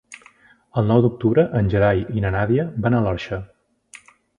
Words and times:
El 0.81 0.87
nou 0.93 1.03
d'octubre 1.03 1.45
en 1.61 1.71
Gerai 1.75 2.03
i 2.21 2.27
na 2.27 2.35
Nàdia 2.39 2.69
van 2.87 2.99
a 3.03 3.07
l'Orxa. 3.09 3.45